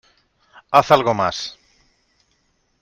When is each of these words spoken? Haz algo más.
Haz 0.71 0.89
algo 0.91 1.13
más. 1.13 1.37